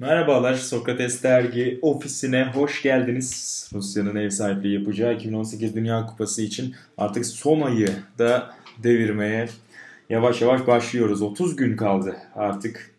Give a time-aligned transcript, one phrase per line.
[0.00, 3.70] Merhabalar Sokrates Dergi ofisine hoş geldiniz.
[3.74, 9.48] Rusya'nın ev sahipliği yapacağı 2018 Dünya Kupası için artık son ayı da devirmeye
[10.10, 11.22] yavaş yavaş başlıyoruz.
[11.22, 12.89] 30 gün kaldı artık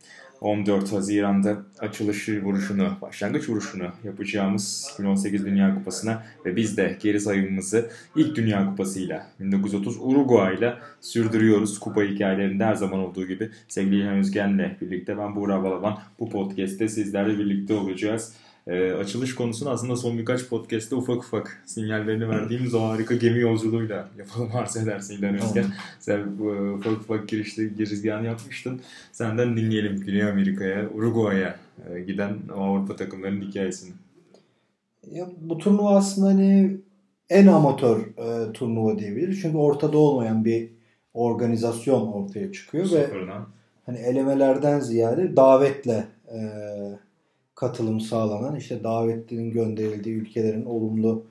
[0.41, 7.89] 14 Haziran'da açılış vuruşunu, başlangıç vuruşunu yapacağımız 2018 Dünya Kupası'na ve biz de geri sayımımızı
[8.15, 11.79] ilk Dünya Kupası'yla 1930 Uruguay'la sürdürüyoruz.
[11.79, 16.87] Kupa hikayelerinde her zaman olduğu gibi sevgili İlhan Özgen'le birlikte ben Buğra Balaban bu podcast'te
[16.87, 18.33] sizlerle birlikte olacağız
[18.67, 24.09] e, açılış konusunu aslında son birkaç podcast'te ufak ufak sinyallerini verdiğimiz o harika gemi yolculuğuyla
[24.17, 25.65] yapalım arz edersin İlhan Özgen.
[25.99, 28.81] Sen e, ufak ufak girişte girizgahını yapmıştın.
[29.11, 31.55] Senden dinleyelim Güney Amerika'ya, Uruguay'a
[31.89, 33.91] e, giden Avrupa takımlarının hikayesini.
[35.11, 36.77] Ya, bu turnuva aslında hani
[37.29, 39.41] en amatör e, turnuva diyebiliriz.
[39.41, 40.69] Çünkü ortada olmayan bir
[41.13, 43.41] organizasyon ortaya çıkıyor Sıfırdan.
[43.41, 43.45] ve
[43.85, 46.39] hani elemelerden ziyade davetle e,
[47.55, 51.25] katılım sağlanan işte davetlinin gönderildiği ülkelerin olumlu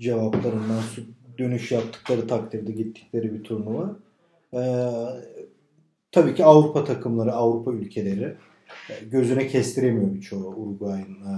[0.00, 0.82] cevaplarından
[1.38, 3.96] dönüş yaptıkları takdirde gittikleri bir turnuva.
[4.54, 4.90] Ee,
[6.12, 8.34] tabii ki Avrupa takımları, Avrupa ülkeleri
[8.90, 11.34] e, gözüne kestiremiyor birçoğu Uruguay'ın e,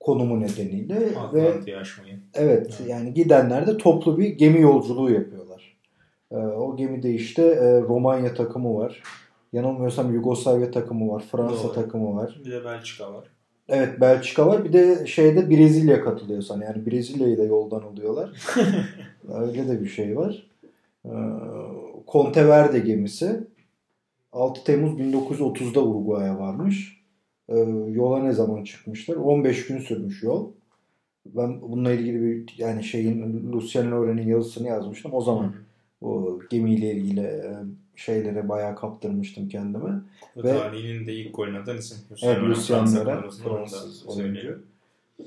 [0.00, 1.00] konumu nedeniyle
[1.32, 1.54] ve
[2.34, 2.90] evet yani.
[2.90, 5.76] yani gidenler de toplu bir gemi yolculuğu yapıyorlar.
[6.30, 9.02] Ee, o gemide işte e, Romanya takımı var.
[9.52, 11.24] Yanılmıyorsam Yugoslavya takımı var.
[11.32, 11.72] Fransa Doğru.
[11.72, 12.40] takımı var.
[12.44, 13.24] Bir de Belçika var.
[13.68, 14.64] Evet Belçika var.
[14.64, 16.64] Bir de şeyde Brezilya katılıyor sana.
[16.64, 18.30] Yani Brezilya'yı da yoldan alıyorlar.
[19.34, 20.46] Öyle de bir şey var.
[21.04, 21.10] Ee,
[22.08, 23.40] Conteverde gemisi
[24.32, 27.02] 6 Temmuz 1930'da Uruguay'a varmış.
[27.48, 27.58] Ee,
[27.90, 29.16] yola ne zaman çıkmışlar?
[29.16, 30.50] 15 gün sürmüş yol.
[31.26, 35.14] Ben bununla ilgili bir yani şeyin Lucien Loren'in yazısını yazmıştım.
[35.14, 35.52] O zaman Hı.
[36.02, 37.56] O gemiyle ilgili e,
[37.96, 39.90] şeylere bayağı kaptırmıştım kendime.
[40.36, 41.98] Ve, ve tarihinin de ilk golünü atan isim.
[42.22, 44.62] Evet Lucien Loren Fransız oyuncu.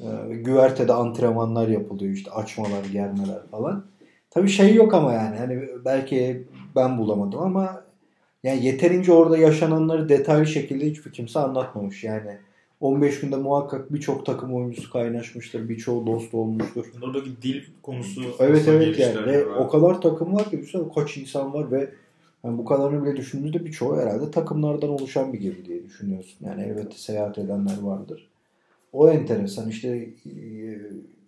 [0.02, 3.86] Ee, güvertede antrenmanlar yapılıyor işte açmalar, germeler falan.
[4.30, 6.44] Tabii şey yok ama yani hani belki
[6.76, 7.84] ben bulamadım ama
[8.44, 12.04] yani yeterince orada yaşananları detaylı şekilde hiçbir kimse anlatmamış.
[12.04, 12.38] Yani
[12.80, 15.70] 15 günde muhakkak birçok takım oyuncusu kaynaşmıştır.
[15.70, 16.86] Birçoğu dost olmuştur.
[17.02, 19.26] Oradaki dil konusu Evet evet yani.
[19.26, 21.90] Ve o kadar takım var ki düşünsene kaç insan var ve
[22.44, 26.46] yani bu kadarını bile düşündüğümüzde birçoğu herhalde takımlardan oluşan bir gemi diye düşünüyorsun.
[26.46, 28.28] Yani elbette seyahat edenler vardır.
[28.94, 29.70] O enteresan.
[29.70, 29.90] işte
[30.26, 30.34] e,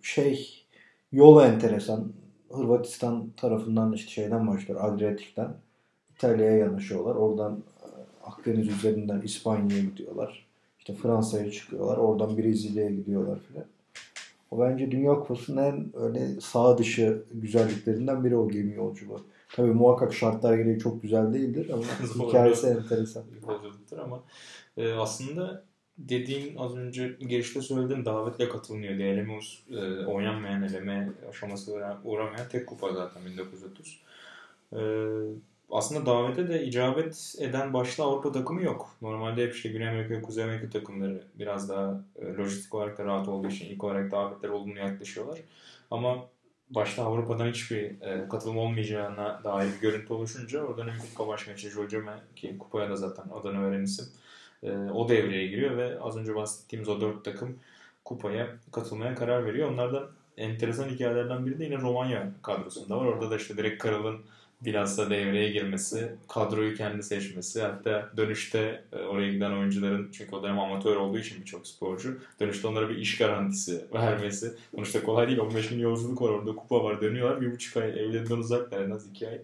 [0.02, 0.64] şey
[1.12, 2.12] yol enteresan.
[2.52, 4.80] Hırvatistan tarafından işte şeyden başlıyor.
[4.82, 5.48] Adriyatik'ten
[6.16, 7.14] İtalya'ya yanaşıyorlar.
[7.14, 7.86] Oradan e,
[8.26, 10.47] Akdeniz üzerinden İspanya'ya gidiyorlar.
[10.88, 11.96] İşte Fransa'ya çıkıyorlar.
[11.96, 13.64] Oradan Brezilya'ya gidiyorlar filan.
[14.50, 19.20] O bence Dünya Kupası'nın en öyle sağ dışı güzelliklerinden biri o gemi yolculuğu.
[19.56, 21.82] Tabii muhakkak şartlar gereği çok güzel değildir ama
[22.28, 23.24] hikayesi enteresan.
[23.48, 24.22] Yolculuktur ama
[24.76, 25.64] e, aslında
[25.98, 29.40] dediğin az önce girişte söylediğin davetle katılmıyor diye eleme
[29.70, 31.72] e, oynanmayan eleme aşaması
[32.04, 34.00] uğramayan tek kupa zaten 1930.
[34.72, 34.78] E,
[35.70, 38.96] aslında davete de icabet eden başta Avrupa takımı yok.
[39.02, 43.28] Normalde hep işte Güney Amerika, Kuzey Amerika takımları biraz daha e, lojistik olarak da rahat
[43.28, 45.38] olduğu için ilk olarak davetler olumlu yaklaşıyorlar.
[45.90, 46.24] Ama
[46.70, 52.12] başta Avrupa'dan hiçbir e, katılım olmayacağına dair bir görüntü oluşunca o dönem FIFA Başkanı Jojome
[52.36, 54.06] ki kupaya da zaten adını veren isim
[54.62, 57.58] e, o devreye giriyor ve az önce bahsettiğimiz o dört takım
[58.04, 59.70] kupaya katılmaya karar veriyor.
[59.70, 63.04] Onlardan enteresan hikayelerden biri de yine Romanya kadrosunda var.
[63.04, 64.20] Orada da işte direkt Karal'ın
[64.64, 70.58] bilhassa devreye girmesi, kadroyu kendi seçmesi, hatta dönüşte e, oraya giden oyuncuların çünkü o dönem
[70.58, 74.52] amatör olduğu için birçok sporcu dönüşte onlara bir iş garantisi vermesi.
[74.74, 75.38] Sonuçta kolay değil.
[75.38, 76.56] 15 gün yolculuk var orada.
[76.56, 77.00] Kupa var.
[77.00, 77.40] Dönüyorlar.
[77.40, 78.80] Bir buçuk ay evlerinden uzaklar.
[78.80, 79.40] En az iki ay.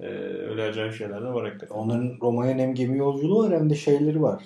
[0.00, 0.06] Ee,
[0.50, 1.74] öyle acayip şeyler de var hakikaten.
[1.74, 4.44] Onların Roma'ya hem gemi yolculuğu var hem de şeyleri var.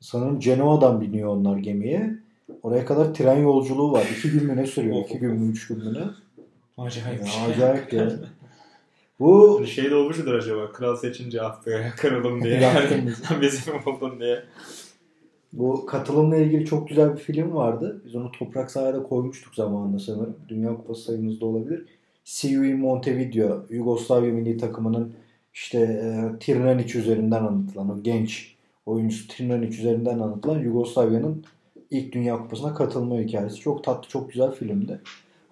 [0.00, 2.14] Sanırım Cenova'dan biniyor onlar gemiye.
[2.62, 4.06] Oraya kadar tren yolculuğu var.
[4.18, 4.96] İki gün mü ne sürüyor?
[4.96, 6.04] İki gün mü, üç gün mü ne?
[6.84, 7.20] Acayip.
[7.20, 8.12] Ya, acayip ya.
[9.20, 12.60] Bu hani şey de olmuştur acaba kral seçince ah be kralım diye.
[12.60, 14.44] yani, bizim oldun diye.
[15.52, 18.02] Bu katılımla ilgili çok güzel bir film vardı.
[18.06, 20.36] Biz onu Toprak Sahada koymuştuk zamanında sanırım.
[20.48, 21.84] Dünya Kupası sayımızda olabilir.
[22.24, 23.66] See You in Montevideo.
[23.70, 25.14] Yugoslavya milli takımının
[25.54, 28.54] işte e, Tirnanic üzerinden anlatılan o genç
[28.86, 31.44] oyuncusu Tirnanic üzerinden anlatılan Yugoslavya'nın
[31.90, 33.60] ilk Dünya Kupası'na katılma hikayesi.
[33.60, 35.00] Çok tatlı, çok güzel filmdi.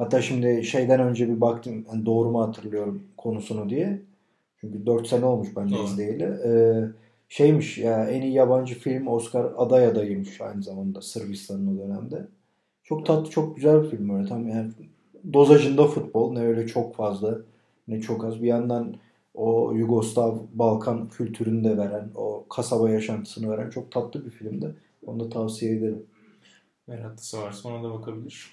[0.03, 4.03] Hatta şimdi şeyden önce bir baktım yani doğru mu hatırlıyorum konusunu diye.
[4.57, 6.23] Çünkü 4 sene olmuş ben de izleyeli.
[6.23, 6.85] Ee,
[7.29, 12.27] şeymiş ya en iyi yabancı film Oscar aday adayıymış aynı zamanda Sırbistan'ın o dönemde.
[12.85, 14.71] Çok tatlı çok güzel bir film öyle tam yani
[15.33, 17.39] dozajında futbol ne öyle çok fazla
[17.89, 18.43] ne çok az.
[18.43, 18.95] Bir yandan
[19.35, 24.75] o Yugoslav Balkan kültürünü de veren, o kasaba yaşantısını veren çok tatlı bir filmdi.
[25.07, 26.07] Onu da tavsiye ederim.
[26.87, 28.53] Meraklısı varsa ona da bakabilir.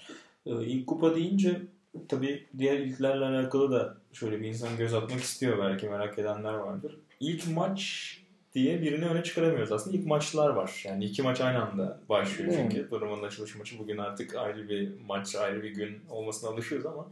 [0.50, 1.62] Ee, ilk kupa deyince
[2.08, 6.98] tabii diğer ilklerle alakalı da şöyle bir insan göz atmak istiyor belki merak edenler vardır.
[7.20, 8.16] İlk maç
[8.54, 9.72] diye birini öne çıkaramıyoruz.
[9.72, 10.84] Aslında ilk maçlar var.
[10.86, 12.78] Yani iki maç aynı anda başlıyor çünkü.
[12.78, 12.92] Evet.
[12.92, 17.08] Durumun açılış maçı bugün artık ayrı bir maç, ayrı bir gün olmasına alışıyoruz ama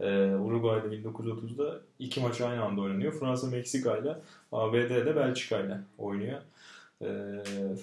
[0.00, 3.12] e, Uruguay'da 1930'da iki maç aynı anda oynanıyor.
[3.12, 4.16] Fransa Meksika ile
[4.52, 6.40] ABD'de Belçika ile oynuyor.
[7.02, 7.06] E,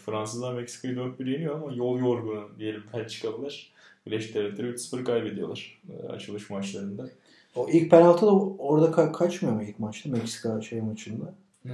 [0.06, 3.71] Fransızlar Meksika'yı 4-1 yeniyor ama yol yorgunu diyelim Belçikalılar.
[4.06, 7.10] Birleşik Devletleri 3-0 kaybediyorlar e, açılış maçlarında.
[7.56, 11.34] O ilk penaltı da orada ka- kaçmıyor mu ilk maçta Meksika şey maçında?
[11.66, 11.70] Ee,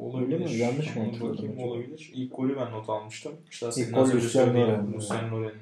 [0.00, 0.38] olabilir.
[0.38, 0.56] mi?
[0.56, 1.58] Yanlış mı hatırladım?
[1.58, 2.10] olabilir.
[2.14, 3.32] İlk golü ben not almıştım.
[3.50, 4.92] İşte ilk golü Lucien Loren.
[4.94, 5.52] Lucien Loren'in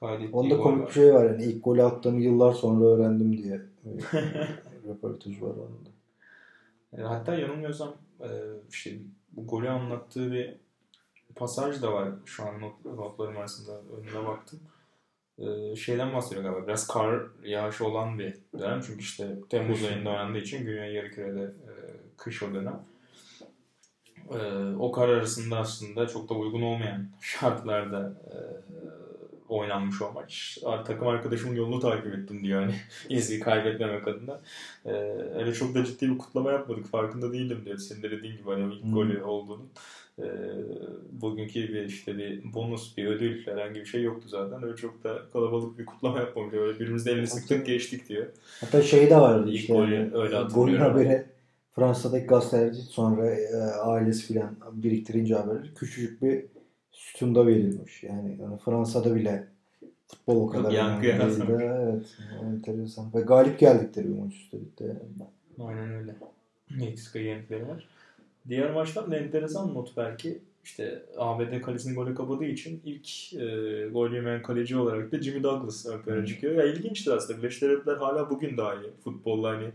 [0.00, 1.24] kaydettiği Onda komik bir şey var.
[1.30, 3.60] Yani ilk golü attığımı yıllar sonra öğrendim diye.
[4.88, 5.90] röportaj var onda.
[6.98, 8.28] E, hatta yanılmıyorsam e,
[8.70, 8.90] işte
[9.32, 10.54] bu golü anlattığı bir
[11.34, 14.60] pasaj da var şu an not, notlarım arasında önüne baktım.
[15.38, 16.66] Ee, şeyden bahsediyor galiba.
[16.66, 18.80] Biraz kar yağışı olan bir dönem.
[18.86, 21.72] Çünkü işte Temmuz ayında oynandığı için Güney Yarıküre'de e,
[22.16, 22.80] kış o dönem
[24.30, 24.38] e,
[24.78, 28.36] o kar arasında aslında çok da uygun olmayan şartlarda e,
[29.48, 30.58] oynanmış o maç.
[30.86, 32.74] Takım arkadaşımın yolunu takip ettim diyor hani
[33.08, 34.40] izleyi kaybetmemek adına.
[34.84, 34.90] Ee,
[35.34, 36.86] öyle çok da ciddi bir kutlama yapmadık.
[36.86, 37.78] Farkında değildim diyor.
[37.78, 38.92] Senin de dediğin gibi hani ilk hmm.
[38.92, 39.66] golü olduğunu.
[40.18, 40.24] Ee,
[41.12, 44.62] bugünkü bir işte bir bonus, bir ödül herhangi bir şey yoktu zaten.
[44.62, 46.54] Öyle çok da kalabalık bir kutlama yapmamış.
[46.54, 48.26] Öyle birbirimizle elini sıktık geçtik diyor.
[48.60, 49.74] Hatta şey de vardı ilk işte.
[49.74, 51.26] Golü, öyle golün haberi
[51.74, 56.44] Fransa'daki gazeteler sonra e, ailesi filan biriktirince haberleri küçücük bir
[56.92, 58.02] sütunda verilmiş.
[58.02, 59.46] Yani, yani Fransa'da bile
[60.06, 61.62] futbol o kadar yankı yaratmamış.
[61.62, 62.16] Evet.
[62.42, 63.14] Enteresan.
[63.14, 64.84] Ve galip geldikleri bir maç üstelik de.
[64.84, 65.68] Yani.
[65.68, 66.14] Aynen öyle.
[66.70, 67.88] Meksika yendikleri var.
[68.48, 70.38] Diğer maçlar da enteresan not belki.
[70.64, 75.86] İşte ABD kalesini gole kapadığı için ilk e, gol yemeyen kaleci olarak da Jimmy Douglas
[75.86, 76.54] ön plana çıkıyor.
[76.54, 77.38] Ya ilginçtir aslında.
[77.38, 79.70] Birleşik hala bugün daha iyi futbolla hani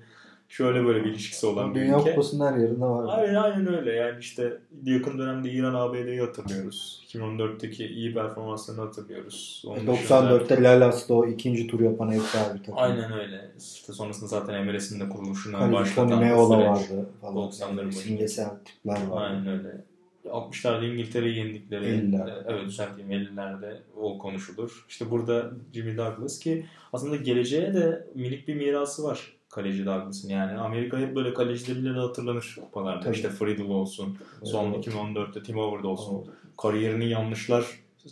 [0.51, 2.09] şöyle böyle bir ilişkisi olan bir Dünya ülke.
[2.09, 3.19] Kupası'nın her yerinde var.
[3.19, 3.92] Aynen, aynen öyle.
[3.92, 7.03] Yani işte yakın dönemde İran ABD'yi hatırlıyoruz.
[7.07, 9.63] 2014'teki iyi performanslarını hatırlıyoruz.
[9.68, 10.69] Onun 94'te dışında...
[10.69, 12.77] Lalas'ta o ikinci tur yapan ev sahibi takım.
[12.77, 13.51] Aynen öyle.
[13.59, 17.06] İşte sonrasında zaten Emres'in de kuruluşuna başlatan Meola vardı.
[17.24, 17.92] 90'ların başında.
[17.92, 19.15] Simgesel tipler vardı.
[19.15, 19.81] Aynen öyle.
[20.25, 22.44] 60'larda İngiltere'yi yendikleri 50'ler.
[22.48, 24.86] Evet düzelteyim 50'lerde o konuşulur.
[24.89, 30.30] İşte burada Jimmy Douglas ki aslında geleceğe de minik bir mirası var kaleci Douglas'ın.
[30.30, 33.00] Yani Amerika hep böyle kalecileriyle de hatırlanır kupalarda.
[33.00, 33.15] Tabii.
[33.15, 34.88] İşte Friedel olsun, son evet.
[34.88, 36.24] 2014'te Tim Howard olsun.
[36.25, 36.36] Evet.
[36.57, 37.65] Kariyerini yanlışlar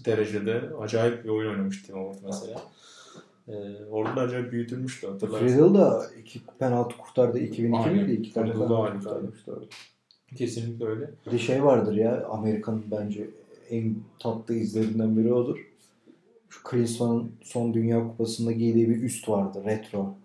[0.05, 2.61] derecede acayip bir oyun oynamış Tim Howard mesela.
[3.47, 5.47] Ee, orada da acayip büyütülmüştü hatırlarsın.
[5.47, 7.39] Friedel da iki penaltı kurtardı.
[7.39, 8.11] 2002 miydi?
[8.11, 9.59] İki tane penaltı kurtarmıştı.
[10.35, 11.11] Kesinlikle öyle.
[11.25, 13.29] Bir de şey vardır ya Amerika'nın bence
[13.69, 15.69] en tatlı izlerinden biri odur.
[16.49, 19.63] Şu Klinsmann'ın son Dünya Kupası'nda giydiği bir üst vardı.
[19.65, 20.15] Retro.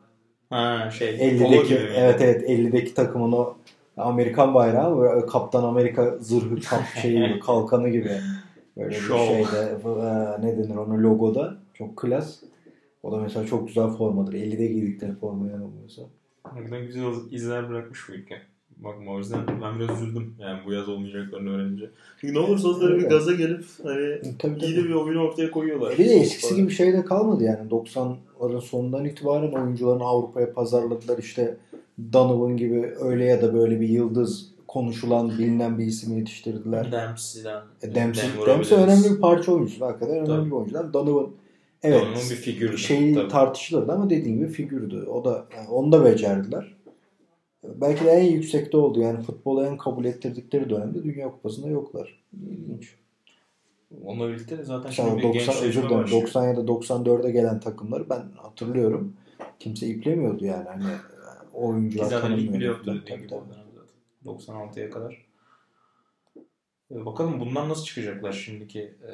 [0.54, 1.08] Ha şey.
[1.08, 3.56] 50'deki evet evet 50'deki takımın o
[3.96, 8.10] Amerikan bayrağı ve Kaptan Amerika zırhı kap şeyi gibi kalkanı gibi
[8.76, 12.36] böyle bir şeyde e, ne denir onu logoda çok klas.
[13.02, 14.32] O da mesela çok güzel formadır.
[14.32, 16.02] 50'de giydikleri forma yanılmıyorsa.
[16.44, 18.42] Harbiden güzel izler bırakmış bu ülke.
[18.76, 21.90] Bakma o yüzden ben biraz üzüldüm yani bu yaz olmayacaklarını öğrenince.
[22.20, 25.92] Çünkü ne olursa olsun bir gaza gelip hani tabii, iyi de bir oyunu ortaya koyuyorlar.
[25.92, 27.70] E bir de eskisi gibi şey de kalmadı yani
[28.44, 31.56] 90'ların sonundan itibaren oyuncularını Avrupa'ya pazarladılar işte
[32.12, 36.92] Donovan gibi öyle ya da böyle bir yıldız konuşulan bilinen bir ismi yetiştirdiler.
[36.92, 37.62] Dempsey'den.
[37.82, 39.86] E, Dempsey, Dempsey önemli bir parça oyuncusu.
[39.86, 40.46] Hakikaten önemli tabii.
[40.46, 40.92] bir oyuncu.
[40.92, 41.30] Donovan
[41.82, 42.00] Evet.
[42.00, 42.78] Donovan bir figürdü.
[42.78, 45.06] Şeyi tartışılırdı ama dediğim gibi figürdü.
[45.06, 46.74] O da yani onu da becerdiler
[47.64, 49.00] belki de en yüksekte oldu.
[49.00, 52.22] Yani futbolu en kabul ettirdikleri dönemde Dünya Kupası'nda yoklar.
[52.32, 52.96] İlginç.
[54.04, 58.22] Onunla birlikte de zaten şimdi 90, özür dilerim, 90 ya da 94'e gelen takımları ben
[58.36, 59.16] hatırlıyorum.
[59.58, 60.68] Kimse iplemiyordu yani.
[60.68, 60.84] Hani
[61.52, 63.34] oyuncular zaten lig bile yoktu dediğin gibi
[64.24, 65.26] 96'ya kadar.
[66.90, 69.12] Ee, bakalım bundan nasıl çıkacaklar şimdiki e,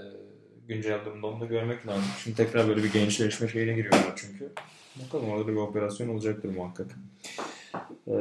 [0.69, 2.05] güncel durumda onu da görmek lazım.
[2.23, 4.53] Şimdi tekrar böyle bir gençleşme şeyine giriyorlar çünkü.
[5.07, 6.91] Bakalım orada bir operasyon olacaktır muhakkak.
[8.09, 8.13] Ee,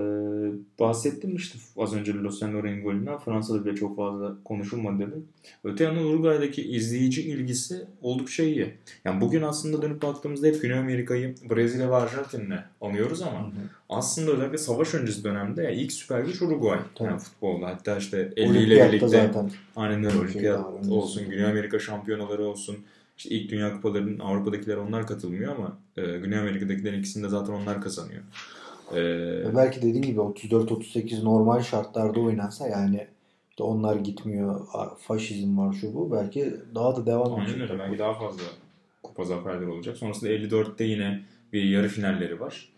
[0.79, 5.15] bahsettim işte az önce Lucien Loren'in golünden Fransa'da bile çok fazla konuşulmadı dedi.
[5.63, 8.73] Öte yandan Uruguay'daki izleyici ilgisi oldukça iyi.
[9.05, 13.51] Yani bugün aslında dönüp baktığımızda hep Güney Amerika'yı Brezilya ve Arjantin'le anıyoruz ama hı hı.
[13.89, 17.09] aslında özellikle savaş öncesi dönemde yani ilk süper güç Uruguay Tabii.
[17.09, 17.67] yani futbolda.
[17.67, 19.51] Hatta işte 50 ile birlikte zaten.
[19.75, 22.77] aynen öyle olimpiyat olsun, Güney Amerika şampiyonaları olsun.
[23.17, 28.21] İşte ilk Dünya Kupalarının Avrupa'dakiler onlar katılmıyor ama e, Güney Amerika'dakilerin ikisinde zaten onlar kazanıyor.
[28.93, 33.07] Ee, belki dediğin gibi 34-38 normal şartlarda oynansa yani
[33.49, 34.67] işte onlar gitmiyor
[34.99, 37.55] faşizm var şu bu belki daha da devam edecek.
[37.55, 38.43] Aynen öyle belki daha fazla
[39.03, 39.97] kupa zaferleri olacak.
[39.97, 41.21] Sonrasında 54'te yine
[41.53, 42.69] bir yarı finalleri var.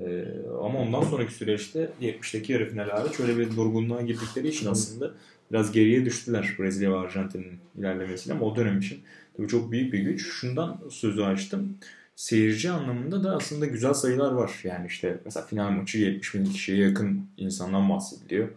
[0.00, 0.24] Ee,
[0.62, 5.10] ama ondan sonraki süreçte 70'teki yarı final hariç öyle bir durgunluğa girdikleri için aslında
[5.50, 9.00] biraz geriye düştüler Brezilya ve Arjantin'in ilerlemesiyle ama o dönem için
[9.36, 10.26] tabii çok büyük bir güç.
[10.26, 11.78] Şundan sözü açtım.
[12.16, 14.60] Seyirci anlamında da aslında güzel sayılar var.
[14.64, 18.48] Yani işte mesela final maçı 70 bin kişiye yakın insandan bahsediliyor.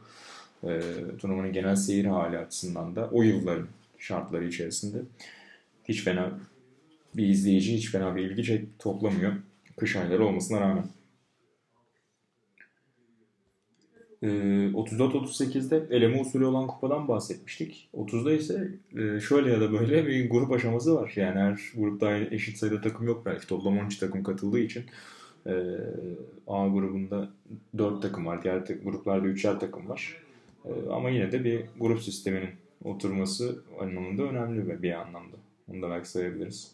[0.63, 0.81] Ee,
[1.19, 5.01] turnuvanın genel seyir hali açısından da o yılların şartları içerisinde
[5.83, 6.39] hiç fena
[7.15, 9.33] bir izleyici hiç fena bir ilgi toplamıyor.
[9.77, 10.85] Kış ayları olmasına rağmen.
[14.27, 17.89] 34-38'de ee, eleme usulü olan kupadan bahsetmiştik.
[17.93, 21.13] 30'da ise e, şöyle ya da böyle bir grup aşaması var.
[21.15, 23.47] Yani her grupta eşit sayıda takım yok belki.
[23.47, 24.83] Toplam 13 takım katıldığı için
[25.45, 25.53] e,
[26.47, 27.29] A grubunda
[27.77, 28.43] 4 takım var.
[28.43, 30.17] Diğer gruplarda 3'er takım var.
[30.65, 32.49] E, ama yine de bir grup sisteminin
[32.83, 35.35] oturması anlamında önemli bir anlamda.
[35.71, 36.71] Onu da belki sayabiliriz.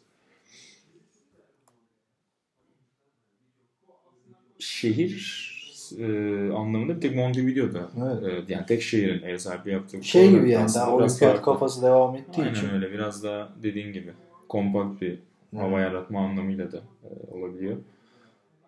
[4.59, 5.50] Şehir
[5.99, 6.05] e,
[6.53, 8.49] anlamında bir tek Montevideo'da evet.
[8.49, 12.41] e, yani tek şehrin ev sahipliği yaptığı şey gibi yani daha olimpiyat kafası devam ettiği
[12.41, 12.67] Aynen için.
[12.67, 14.11] Aynen öyle biraz daha dediğin gibi
[14.49, 15.63] kompakt bir evet.
[15.63, 17.77] hava yaratma anlamıyla da e, olabiliyor.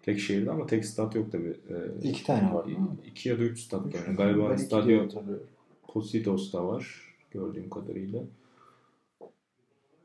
[0.01, 1.47] Tek şehirde ama tek stat yok tabi.
[1.47, 2.65] E, iki tane var.
[3.05, 3.99] İki ya da üç stat var.
[4.07, 5.07] Yani galiba Stadio
[5.87, 8.19] Positos'ta var gördüğüm kadarıyla.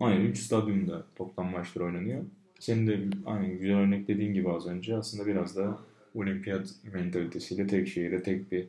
[0.01, 2.25] Aynen 3 stadyumda toplam maçlar oynanıyor.
[2.59, 5.79] Senin de aynen güzel örnek dediğin gibi az önce aslında biraz da
[6.19, 8.65] olimpiyat mentalitesiyle tek şehirde tek bir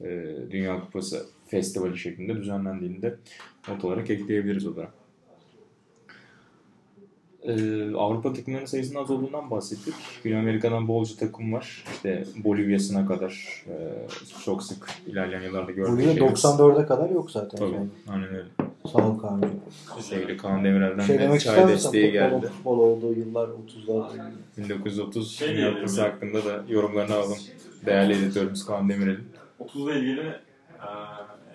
[0.00, 3.14] e, Dünya Kupası festivali şeklinde düzenlendiğinde
[3.68, 4.90] not olarak ekleyebiliriz o da.
[7.44, 9.94] Ee, Avrupa takımlarının sayısının az olduğundan bahsettik.
[10.22, 11.84] Güney Amerika'dan bolca takım var.
[11.92, 13.74] İşte Bolivya'sına kadar e,
[14.44, 17.58] çok sık ilerleyen yıllarda gördüğümüz Bolivya 94'e kadar yok zaten.
[17.58, 17.88] Tabii, yani.
[18.08, 18.44] aynen öyle.
[18.92, 19.60] Sağ ol Kaan'cığım.
[20.00, 22.46] Sevgili Kaan Demirel'den şey de çay desteği geldi.
[22.46, 24.10] Futbol olduğu yıllar 30'lar.
[24.58, 27.38] 1930 şey Kupası hakkında da yorumlarını alalım.
[27.86, 29.28] Değerli editörümüz Kaan Demirel'in.
[29.60, 30.38] 30'la ilgili e,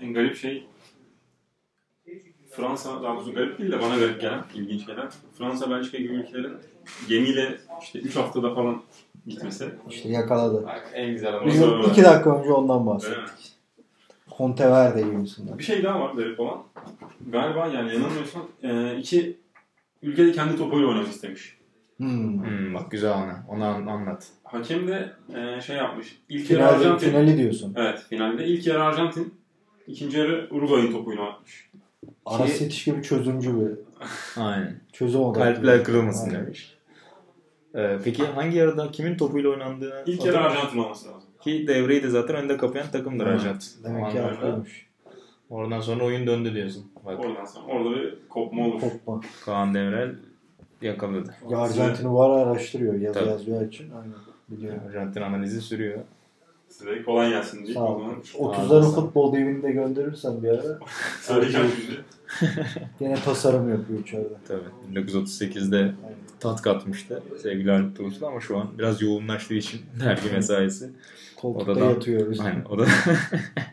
[0.01, 0.67] en garip şey
[2.51, 5.09] Fransa, daha doğrusu garip değil de bana garip gelen, ilginç gelen.
[5.37, 6.57] Fransa, Belçika gibi ülkelerin
[7.09, 8.81] gemiyle işte 3 haftada falan
[9.27, 9.69] gitmesi.
[9.89, 10.65] İşte yakaladı.
[10.93, 11.45] En güzel ama.
[11.45, 13.58] Biz 2 dakika önce ondan bahsettik.
[14.39, 15.57] Monteverde gibisinden.
[15.57, 16.63] Bir şey daha var garip olan.
[17.31, 19.37] Galiba yani yanılmıyorsam e, iki
[20.01, 21.57] ülkede kendi topuyla oynamak istemiş.
[21.97, 22.43] Hmm.
[22.43, 23.45] Hmm, bak güzel ana.
[23.49, 24.27] Onu anlat.
[24.43, 26.21] Hakem de e, şey yapmış.
[26.29, 27.09] İlk finalde, yarı Arjantin.
[27.09, 27.73] Finali diyorsun.
[27.77, 28.45] Evet finalde.
[28.45, 29.33] ilk yarı Arjantin.
[29.87, 31.69] ikinci yarı Uruguay'ın topuyla atmış.
[32.25, 32.63] Aras Ki...
[32.63, 33.71] Yetiş gibi çözümcü bir.
[34.41, 34.81] Aynen.
[34.93, 35.53] Çözüm odaklı.
[35.53, 36.45] Kalpler kırılmasın Aynen.
[36.45, 36.77] demiş.
[37.75, 40.03] Ee, peki hangi yarıda kimin topuyla oynandığını...
[40.05, 41.28] İlk yarı Arjantin olması lazım.
[41.41, 43.27] Ki devreyi de zaten önde kapayan takımdır.
[43.27, 43.83] Arjantin.
[43.83, 44.85] Demek ki haklıymış.
[45.49, 46.85] Oradan sonra oyun döndü diyorsun.
[47.05, 47.19] Bak.
[47.19, 48.81] Oradan sonra orada bir kopma olur.
[48.81, 49.21] Kopma.
[49.45, 50.15] Kaan Demirel
[50.81, 51.35] yakaladı.
[51.49, 53.29] Ya Arjantin'i var araştırıyor yazı Tabii.
[53.29, 53.91] yazıyor için.
[53.91, 54.13] Aynen.
[54.49, 54.81] Biliyorum.
[54.89, 55.99] Arjantin analizi sürüyor.
[56.69, 57.73] Size kolay gelsin diye.
[57.73, 58.01] Sağ ol.
[58.33, 60.79] 30'ları futbol devinde gönderirsen bir ara.
[61.21, 62.01] Söyleyeceğim şimdi.
[62.99, 64.33] Yine tasarım yapıyor içeride.
[64.47, 64.99] Tabii.
[64.99, 65.95] 1938'de Aynen.
[66.39, 70.89] tat katmıştı sevgili Halit Tuğsul ama şu an biraz yoğunlaştığı için dergi mesaisi.
[71.41, 72.35] Koltukta Odadan, yatıyor.
[72.39, 72.65] Aynen.
[72.69, 72.87] O da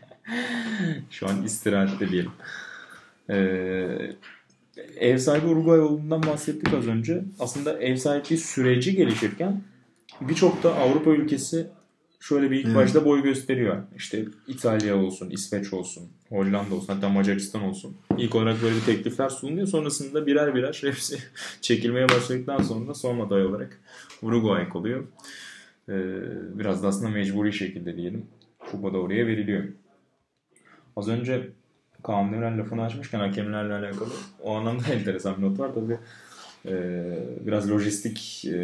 [1.09, 2.31] şu an istirahatte diyelim.
[3.29, 4.15] Ee,
[4.99, 7.23] ev sahibi Uruguay olduğundan bahsettik az önce.
[7.39, 9.61] Aslında ev sahipliği süreci gelişirken
[10.21, 11.67] birçok da Avrupa ülkesi
[12.19, 13.83] şöyle bir ilk başta boy gösteriyor.
[13.95, 17.97] İşte İtalya olsun, İsveç olsun, Hollanda olsun, hatta Macaristan olsun.
[18.17, 19.67] İlk olarak böyle bir teklifler sunuluyor.
[19.67, 21.17] Sonrasında birer birer hepsi
[21.61, 23.79] çekilmeye başladıktan sonra son aday olarak
[24.21, 25.03] Uruguay oluyor.
[25.89, 25.93] Ee,
[26.59, 28.25] biraz da aslında mecburi şekilde diyelim.
[28.59, 29.63] Kupa da oraya veriliyor.
[30.95, 31.49] Az önce
[32.03, 34.09] Kaan Demirel lafını açmışken hakemlerle alakalı
[34.43, 35.73] o anlamda enteresan bir not var.
[35.73, 35.97] Tabii
[36.65, 38.57] ee, biraz lojistik e,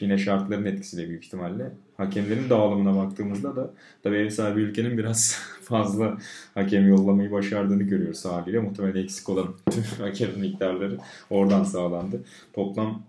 [0.00, 1.70] yine şartların etkisiyle büyük ihtimalle.
[1.96, 3.70] Hakemlerin dağılımına baktığımızda da
[4.02, 6.18] tabii ev sahibi ülkenin biraz fazla
[6.54, 8.58] hakem yollamayı başardığını görüyoruz haliyle.
[8.58, 10.98] Muhtemelen eksik olan tüm hakem miktarları
[11.30, 12.20] oradan sağlandı.
[12.52, 13.02] Toplam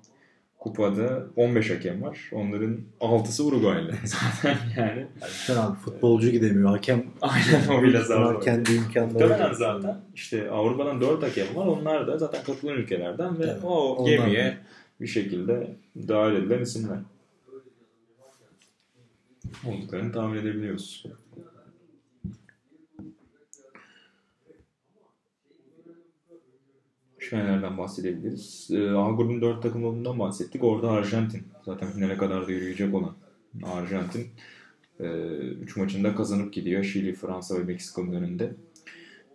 [0.63, 2.29] kupada 15 hakem var.
[2.32, 5.08] Onların 6'sı Uruguaylı zaten yani.
[5.27, 6.70] Sen abi futbolcu gidemiyor.
[6.70, 8.39] Hakem Aynen o bile zaten.
[8.39, 9.27] Kendi imkanları.
[9.27, 9.98] Muhtemelen zaten.
[10.15, 11.67] İşte Avrupa'dan 4 hakem var.
[11.67, 14.58] Onlar da zaten katılan ülkelerden ve evet, o gemiye da.
[15.01, 15.75] bir şekilde
[16.08, 17.00] dahil edilen isimler.
[19.65, 21.05] Olduklarını tahmin edebiliyoruz.
[27.42, 28.70] Şöyle bahsedebiliriz.
[28.72, 30.63] Ee, A grubun 4 takım olduğundan bahsettik.
[30.63, 31.44] Orada Arjantin.
[31.66, 33.16] Zaten finale kadar da yürüyecek olan
[33.63, 34.28] Arjantin.
[35.00, 36.84] 3 maçında kazanıp gidiyor.
[36.84, 38.54] Şili, Fransa ve Meksika'nın önünde.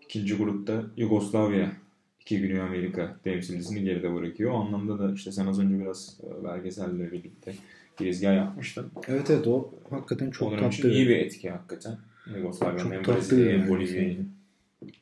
[0.02, 1.73] İkinci grupta Yugoslavya,
[2.21, 4.52] iki Güney Amerika temsilcisini geride bırakıyor.
[4.52, 7.55] O anlamda da işte sen az önce biraz belgeselle birlikte
[7.99, 8.90] girizgah yapmıştın.
[9.09, 10.75] Evet evet o hakikaten çok Onun tatlı.
[10.76, 11.99] için iyi bir etki hakikaten.
[12.37, 14.19] Yugoslavya'nın hem Brezilya'yı hem Bolivya'yı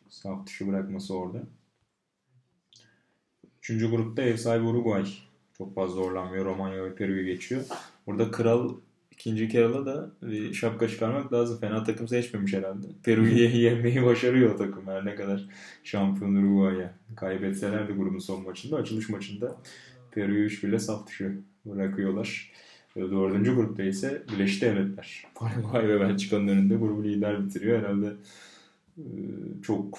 [0.09, 1.43] saf dışı bırakması orada.
[3.66, 5.04] Üçüncü grupta ev sahibi Uruguay.
[5.58, 6.44] Çok fazla zorlanmıyor.
[6.44, 7.62] Romanya ve Peru'yu geçiyor.
[8.06, 8.75] Burada kral
[9.11, 11.61] ikinci krala da bir şapka çıkarmak lazım.
[11.61, 12.87] Fena takım seçmemiş herhalde.
[13.04, 14.87] Peru'yu yenmeyi başarıyor o takım.
[14.87, 15.49] Her ne kadar
[15.85, 18.76] şampiyon Uruguay'a kaybetseler de grubun son maçında.
[18.76, 19.56] Açılış maçında
[20.11, 22.52] Peru'yu 3 bile saf dışı bırakıyorlar.
[22.96, 25.26] Dördüncü grupta ise Birleşik Devletler.
[25.35, 27.78] Paraguay ve Belçika'nın önünde grubu lider bitiriyor.
[27.78, 28.12] Herhalde
[29.62, 29.99] çok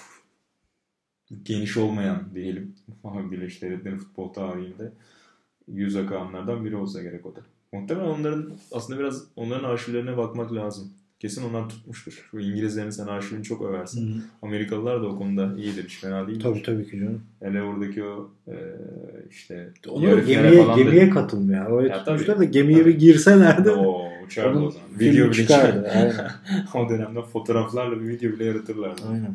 [1.44, 2.74] geniş olmayan diyelim
[3.30, 4.92] Birleşik Devletler'in futbol tarihinde
[5.68, 7.40] yüz akanlardan biri olsa gerek o da.
[7.72, 10.92] Muhtemelen onların aslında biraz onların arşivlerine bakmak lazım.
[11.20, 12.30] Kesin onlar tutmuştur.
[12.32, 14.14] Bu İngilizlerin sen arşivini çok översin.
[14.14, 14.22] Hı.
[14.42, 15.84] Amerikalılar da o konuda iyidir.
[15.84, 16.40] Hiç fena değil.
[16.40, 17.22] Tabii tabii ki canım.
[17.42, 18.54] Hele oradaki o e,
[19.30, 21.10] işte Onu gemiye, gemiye da...
[21.10, 21.66] katılmıyor.
[21.66, 22.90] Oraya ya tutmuşlar da gemiye tabii.
[22.90, 23.70] bir girselerdi.
[23.70, 24.88] Oo, uçardı o zaman.
[25.00, 25.90] Video bile çıkardı.
[25.94, 26.30] Aynen.
[26.74, 29.02] o dönemde fotoğraflarla bir video bile yaratırlardı.
[29.10, 29.34] Aynen.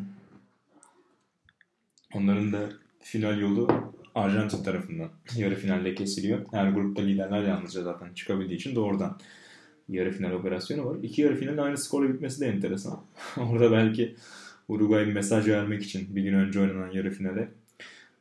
[2.14, 2.68] Onların da
[3.00, 3.68] final yolu
[4.14, 6.46] Arjantin tarafından yarı finalde kesiliyor.
[6.50, 9.18] Her grupta liderler yalnızca zaten çıkabildiği için doğrudan
[9.88, 10.96] yarı final operasyonu var.
[11.02, 13.00] İki yarı finalin aynı skorla bitmesi de enteresan.
[13.36, 14.14] Orada belki
[14.68, 17.48] Uruguay'ın mesaj vermek için bir gün önce oynanan yarı finale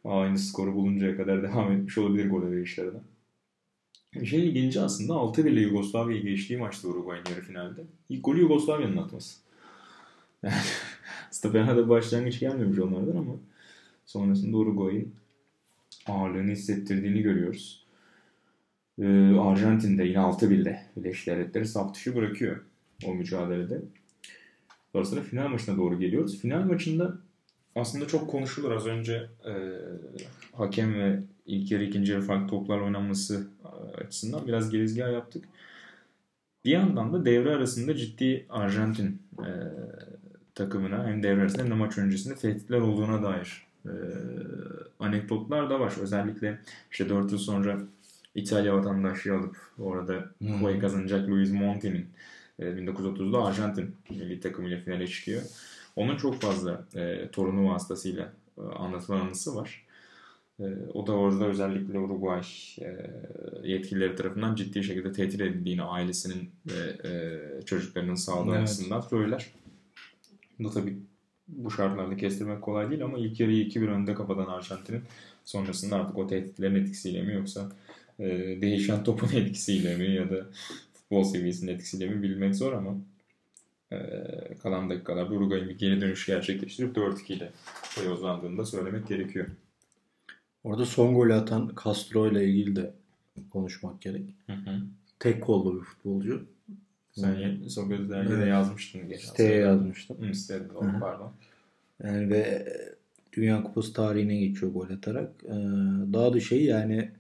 [0.06, 3.00] aynı skoru buluncaya kadar devam etmiş olabilir gol arayışlarına.
[4.24, 7.82] Şey ilginci aslında 6 ile Yugoslavya'yı geçtiği maçta Uruguay'ın yarı finalde.
[8.10, 9.40] İlk golü Yugoslavya'nın atması.
[10.44, 10.54] Yani
[11.30, 13.34] aslında fena da başlangıç gelmemiş onlardan ama
[14.06, 15.14] sonrasında Uruguay'ın
[16.08, 17.86] ağırlığını hissettirdiğini görüyoruz.
[19.00, 22.64] Ee, Arjantin'de yine 6 bilde Birleşik Devletleri saf dışı bırakıyor
[23.06, 23.82] o mücadelede.
[24.92, 26.42] Sonrasında final maçına doğru geliyoruz.
[26.42, 27.18] Final maçında
[27.76, 28.72] aslında çok konuşulur.
[28.72, 29.54] Az önce e,
[30.54, 33.48] hakem ve ilk yarı ikinci yarı farklı toplar oynanması
[33.98, 35.46] açısından biraz gerizgah yaptık.
[36.66, 39.50] Bir yandan da devre arasında ciddi Arjantin e,
[40.56, 43.94] takımına hem devre arasında hem de maç öncesinde tehditler olduğuna dair e,
[45.00, 45.94] anekdotlar da var.
[46.02, 46.60] Özellikle
[46.92, 47.80] işte 4 yıl sonra
[48.36, 50.54] İtalya vatandaşlığı alıp orada hmm.
[50.54, 52.06] kupayı kazanacak Luis Monti'nin
[52.60, 55.42] e, 1930'da Arjantin milli takımıyla finale çıkıyor.
[55.96, 59.86] Onun çok fazla e, torunu vasıtasıyla e, anlatılan anısı var.
[60.60, 62.44] E, o da orada özellikle Uruguay
[62.82, 62.88] e,
[63.64, 68.64] yetkilileri tarafından ciddi şekilde tehdit edildiğini ailesinin ve e, çocuklarının sağlığı evet.
[68.64, 69.48] açısından söyler.
[70.60, 70.98] Bu tabii
[71.48, 75.02] bu şartlarda kestirmek kolay değil ama ilk yarıyı 2-1 önde kapatan Arjantin'in
[75.46, 77.72] sonrasında artık o tehditlerin etkisiyle mi yoksa
[78.20, 78.28] e,
[78.62, 80.46] değişen topun etkisiyle mi ya da
[80.94, 82.96] futbol seviyesinin etkisiyle mi bilmek zor ama
[83.92, 83.98] e,
[84.64, 87.52] kalan dakikalarda Uruguay'ın bir geri dönüş gerçekleştirip 4-2 ile
[88.06, 89.48] yozlandığını da söylemek gerekiyor.
[90.64, 92.94] Orada son golü atan Castro ile ilgili de
[93.50, 94.24] konuşmak gerek.
[94.48, 94.82] Hı hı.
[95.20, 96.46] Tek kollu bir futbolcu.
[97.16, 98.48] Sen Sokrates dergide evet.
[98.48, 99.10] yazmıştın.
[99.10, 100.18] Geçen Siteye yazmıştım.
[100.22, 100.68] Hı, sitede,
[101.00, 101.34] pardon.
[102.04, 102.68] Yani ve
[103.34, 105.32] Dünya Kupası tarihine geçiyor gol atarak.
[105.46, 105.54] Ee,
[106.14, 107.12] daha da şey yani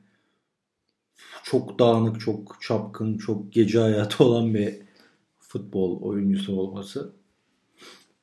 [1.44, 4.76] çok dağınık, çok çapkın, çok gece hayatı olan bir
[5.40, 7.14] futbol oyuncusu olması.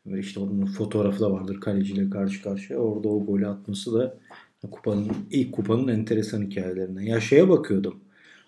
[0.06, 2.78] Ve işte onun fotoğrafı da vardır kaleciyle karşı karşıya.
[2.78, 4.18] Orada o golü atması da
[4.70, 7.02] kupanın ilk kupanın enteresan hikayelerinden.
[7.02, 8.00] Ya şeye bakıyordum.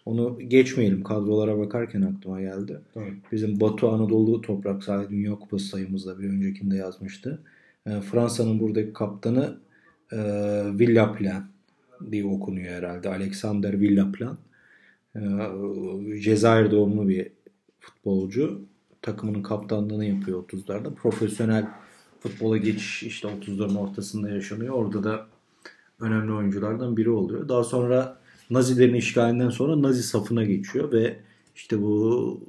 [0.04, 1.02] Onu geçmeyelim.
[1.02, 2.80] Kadrolara bakarken aklıma geldi.
[2.96, 3.12] Evet.
[3.32, 7.42] Bizim Batu Anadolu Toprak Sahil Dünya Kupası sayımızda bir öncekinde yazmıştı.
[7.86, 9.58] E, Fransa'nın buradaki kaptanı
[10.12, 10.18] e,
[10.78, 11.44] Villaplan
[12.10, 13.08] diye okunuyor herhalde.
[13.08, 14.38] Alexander Villaplan.
[15.16, 15.20] E,
[16.20, 17.30] Cezayir doğumlu bir
[17.80, 18.60] futbolcu.
[19.02, 20.94] Takımının kaptanlığını yapıyor 30'larda.
[20.94, 21.68] Profesyonel
[22.20, 24.74] futbola geçiş işte 30'ların ortasında yaşanıyor.
[24.74, 25.26] Orada da
[26.00, 27.48] önemli oyunculardan biri oluyor.
[27.48, 28.21] Daha sonra
[28.52, 31.16] Nazilerin işgalinden sonra Nazi safına geçiyor ve
[31.56, 32.40] işte bu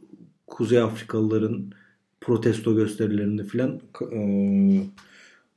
[0.47, 1.73] Kuzey Afrikalıların
[2.21, 4.19] protesto gösterilerinde filan e,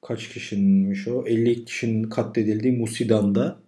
[0.03, 1.27] kaç kişinmiş o?
[1.27, 3.59] 50 kişinin katledildiği Musidan'da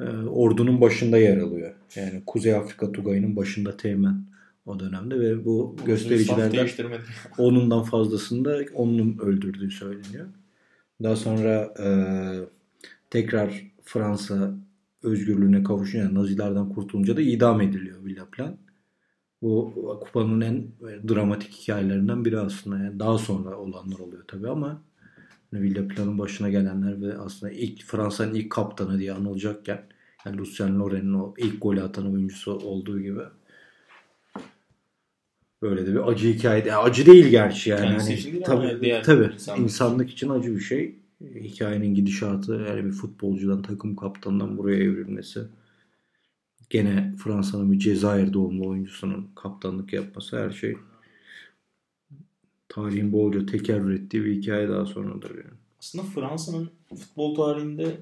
[0.00, 1.74] e, ordunun başında yer alıyor.
[1.96, 4.24] Yani Kuzey Afrika Tugayı'nın başında teğmen
[4.66, 6.68] o dönemde ve bu göstericilerden
[7.38, 10.26] onundan fazlasını da onun öldürdüğü söyleniyor.
[11.02, 11.88] Daha sonra e,
[13.10, 14.54] tekrar Fransa
[15.04, 18.56] özgürlüğüne kavuşunca yani Nazilerden kurtulunca da idam ediliyor Villaplan.
[19.42, 20.66] Bu kupanın en
[21.08, 22.78] dramatik hikayelerinden biri aslında.
[22.78, 24.82] Yani daha sonra olanlar oluyor tabii ama
[25.52, 29.82] Villaplan'ın başına gelenler ve aslında ilk Fransa'nın ilk kaptanı diye anılacakken
[30.26, 33.20] yani Lucien Loren'in o ilk golü atan oyuncusu olduğu gibi
[35.64, 36.64] Böyle de bir acı hikaye.
[36.66, 37.80] Yani acı değil gerçi yani.
[37.80, 39.62] Kendisi hani, için değil tabii, tabii.
[39.62, 40.94] insanlık için acı bir şey.
[41.34, 45.40] Hikayenin gidişatı yani bir futbolcudan takım kaptanından buraya evrilmesi.
[46.70, 50.76] Gene Fransa'nın bir Cezayir doğumlu oyuncusunun kaptanlık yapması her şey
[52.68, 55.56] tarihin bolca tekerrür ettiği bir hikaye daha sonradır yani.
[55.78, 58.00] Aslında Fransa'nın futbol tarihinde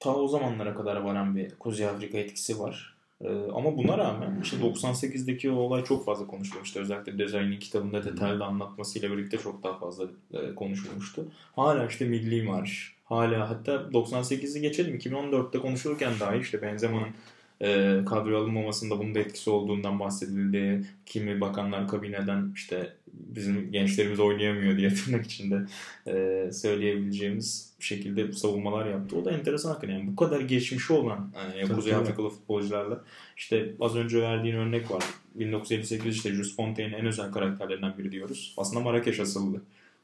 [0.00, 2.97] ta o zamanlara kadar varan bir Kuzey Afrika etkisi var.
[3.24, 6.80] Ee, ama buna rağmen işte 98'deki o olay çok fazla konuşulmuştu.
[6.80, 11.26] Özellikle Desailly'nin kitabında detaylı anlatmasıyla birlikte çok daha fazla e, konuşulmuştu.
[11.56, 17.08] Hala işte milli marş, hala hatta 98'i geçelim 2014'te konuşulurken dahi işte Benzema'nın
[17.62, 20.84] e, kadroya alınmamasında bunun da etkisi olduğundan bahsedildi.
[21.06, 25.66] Kimi bakanlar kabineden işte bizim gençlerimiz oynayamıyor diye tırnak içinde
[26.06, 29.16] e, söyleyebileceğimiz şekilde savunmalar yaptı.
[29.16, 29.94] O da enteresan hakikaten.
[29.94, 31.94] Yani bu kadar geçmişi olan yani Kuzey.
[31.94, 33.04] Afrikalı futbolcularla
[33.36, 35.04] işte az önce verdiğin örnek var.
[35.34, 38.54] 1958 işte Jules Fontaine'in en özel karakterlerinden biri diyoruz.
[38.56, 39.60] Aslında Marrakeş asıllı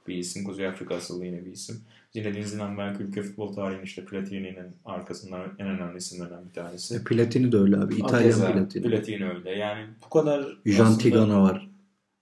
[0.08, 0.44] bir isim.
[0.44, 1.80] Kuzey Afrika asıllı yine bir isim.
[2.14, 6.94] Zidane belki ülke futbol tarihinin işte Platini'nin arkasından en önemli isimlerden bir tanesi.
[6.96, 7.94] E, Platini de öyle abi.
[7.94, 8.82] İtalyan Hakeza Platini.
[8.82, 9.50] Platini öyle.
[9.50, 11.68] Yani bu kadar Jean aslında- Tigana var.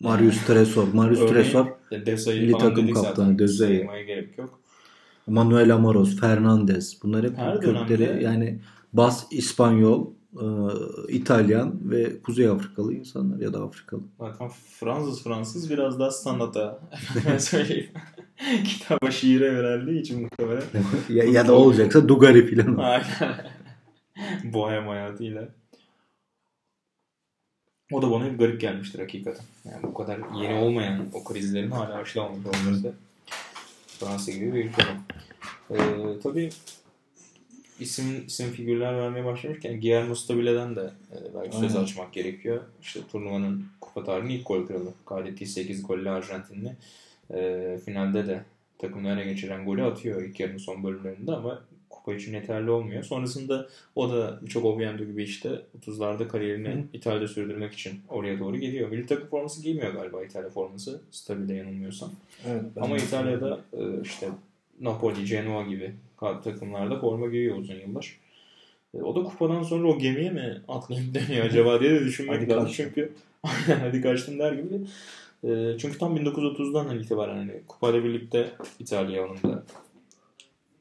[0.00, 0.92] Marius Tresor.
[0.94, 1.66] Marius Tresor.
[1.90, 3.48] Milli takım kaptanı.
[3.48, 4.60] Saymaya gerek yok.
[5.26, 6.98] Manuel Amoros, Fernandez.
[7.02, 8.60] Bunlar hep Her kökleri dönemde- yani
[8.92, 10.44] Bas, İspanyol, e,
[11.08, 14.00] İtalyan ve Kuzey Afrikalı insanlar ya da Afrikalı.
[14.20, 14.48] Zaten
[14.80, 16.10] Fransız Fransız biraz daha
[16.92, 17.90] efendime söyleyeyim.
[18.64, 20.62] Kitaba şiire yöneldiği için muhtemelen.
[21.08, 22.76] ya, ya da olacaksa Dugari falan.
[22.76, 23.52] Aynen.
[24.52, 25.48] Bohem hayatıyla.
[27.92, 29.44] O da bana hep garip gelmiştir hakikaten.
[29.64, 32.92] Yani bu kadar yeni olmayan o krizlerin hala aşılamamış olması.
[33.86, 34.82] Fransa gibi bir ülke.
[35.70, 35.76] Ee,
[36.22, 36.50] tabii
[37.80, 41.84] isim isim figürler vermeye başlamışken Guillermo Stabile'den de e, belki söz Aynen.
[41.84, 42.60] açmak gerekiyor.
[42.82, 44.92] İşte turnuvanın kupa tarihinin ilk gol kralı.
[45.06, 46.76] Kaydettiği 8 golle Arjantinli.
[47.34, 48.40] E, finalde de
[48.78, 53.02] takımını öne geçiren golü atıyor ilk yarının son bölümlerinde ama kupa için yeterli olmuyor.
[53.02, 56.78] Sonrasında o da birçok Obiendo gibi işte 30'larda kariyerini Hı.
[56.92, 58.88] İtalya'da sürdürmek için oraya doğru geliyor.
[58.88, 61.00] Milli takım forması giymiyor galiba İtalya forması.
[61.10, 62.10] Stabile yanılmıyorsam.
[62.48, 64.28] Evet, Ama İtalya'da e, işte
[64.80, 68.16] Napoli, Genoa gibi takımlarda forma giyiyor uzun yıllar.
[68.94, 72.50] E, O da kupadan sonra o gemiye mi atlayıp dönüyor acaba diye de düşünmek Hadi
[72.50, 72.64] lazım.
[72.66, 72.86] kaçtım.
[72.94, 73.12] Çünkü
[73.80, 74.74] hadi kaçtım der gibi.
[75.44, 79.64] E, Çünkü tam 1930'dan itibaren hani kupayla birlikte İtalya onun da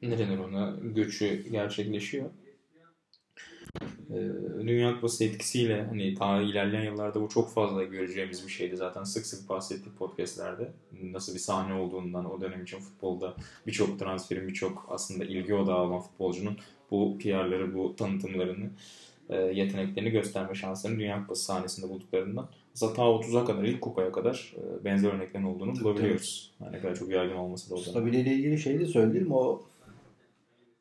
[0.02, 2.30] ne ona göçü gerçekleşiyor.
[4.10, 4.16] E,
[4.66, 8.76] Dünya Kupası etkisiyle hani daha ilerleyen yıllarda bu çok fazla göreceğimiz bir şeydi.
[8.76, 10.72] Zaten sık sık bahsettik podcastlerde.
[11.02, 13.34] Nasıl bir sahne olduğundan o dönem için futbolda
[13.66, 16.56] birçok transferin, birçok aslında ilgi odağı olan futbolcunun
[16.90, 18.70] bu PR'ları, bu tanıtımlarını,
[19.28, 24.54] e, yeteneklerini gösterme şanslarını Dünya Kupası sahnesinde bulduklarından aslında ta 30'a kadar, ilk kupaya kadar
[24.56, 26.52] e, benzer örneklerin olduğunu bulabiliyoruz.
[26.60, 27.90] Yani ne kadar çok yaygın olması da o dönem.
[27.90, 29.62] Stabile ile ilgili şey de söyleyeyim o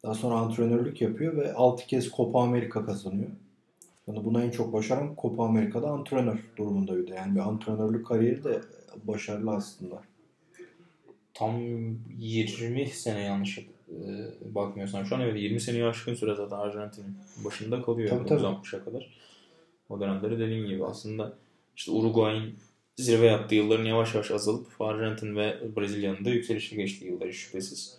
[0.04, 3.30] daha sonra antrenörlük yapıyor ve 6 kez Copa Amerika kazanıyor.
[4.08, 7.12] Yani buna en çok başaran Copa Amerika'da antrenör durumundaydı.
[7.12, 8.62] Yani bir antrenörlük kariyeri de
[9.04, 10.02] başarılı aslında.
[11.34, 11.62] Tam
[12.18, 13.66] 20 sene yanlış e,
[14.56, 18.10] bakmıyorsan şu an evet 20 seneyi aşkın süre zaten Arjantin'in başında kalıyor.
[18.10, 18.42] Tabii, tabii.
[18.42, 19.10] 1960'a kadar.
[19.90, 21.34] O dönemleri dediğin gibi aslında
[21.82, 22.54] işte Uruguay'ın
[22.96, 27.98] zirve yaptığı yılların yavaş yavaş azalıp Arjantin ve Brezilya'nın da yükselişe geçtiği yılları şüphesiz.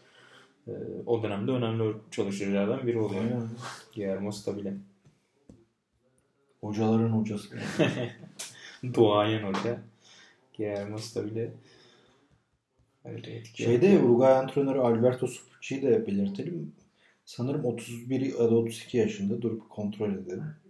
[0.69, 0.73] E,
[1.07, 3.21] o dönemde önemli çalıştırıcılardan biri oluyor.
[3.21, 3.49] Aynen.
[3.95, 4.75] Guillermo Stabile.
[6.61, 7.59] Hocaların hocası.
[8.95, 9.81] Duayen hoca.
[10.57, 11.53] Guillermo Stabile.
[13.05, 14.11] Öyle Şeyde yapıyor.
[14.11, 16.73] Uruguay antrenörü Alberto Succi'yi de belirtelim.
[17.25, 19.43] Sanırım 31 ya da 32 yaşında.
[19.43, 20.62] Dur bir kontrol edelim.